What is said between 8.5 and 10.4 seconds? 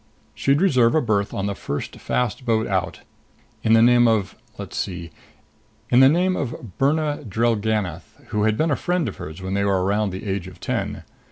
been a friend of hers when they were around the